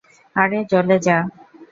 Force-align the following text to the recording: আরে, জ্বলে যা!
আরে, 0.35 0.59
জ্বলে 0.71 0.97
যা! 1.05 1.17